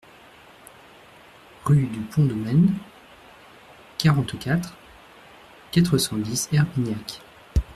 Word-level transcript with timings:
Rue 1.63 1.85
du 1.85 1.99
Pont 1.99 2.25
de 2.25 2.33
Men, 2.33 2.73
quarante-quatre, 3.99 4.73
quatre 5.71 5.99
cent 5.99 6.17
dix 6.17 6.49
Herbignac 6.51 7.21